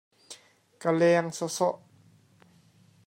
[0.81, 1.79] Ka leng sawsawh.